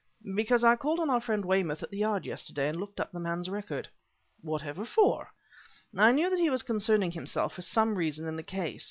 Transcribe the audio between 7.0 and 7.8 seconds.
himself, for